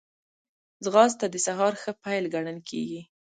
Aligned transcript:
ځغاسته 0.83 1.25
د 1.29 1.35
سهار 1.45 1.73
ښه 1.81 1.91
پيل 2.03 2.23
ګڼل 2.33 2.57
کېږي 2.69 3.01